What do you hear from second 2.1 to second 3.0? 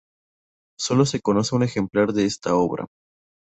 de esta obra.